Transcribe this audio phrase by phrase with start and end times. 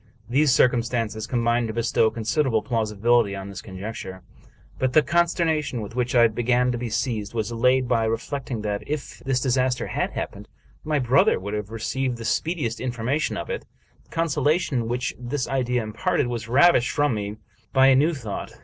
[0.27, 4.23] These circumstances com bined to bestow considerable plausibility on this conjecture;
[4.79, 8.81] but the consternation with which I began to be seized was allayed by reflecting that,
[8.87, 10.47] if this disaster had happened,
[10.83, 13.67] my brother would have received the speediest information of it.
[14.05, 17.33] The consolation which this idea imparted was ravished from me
[17.71, 18.53] b) a new thought.